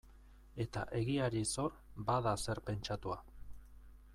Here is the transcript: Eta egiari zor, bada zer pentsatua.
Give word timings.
Eta 0.63 0.85
egiari 0.99 1.43
zor, 1.49 1.75
bada 2.09 2.33
zer 2.47 2.63
pentsatua. 2.71 3.19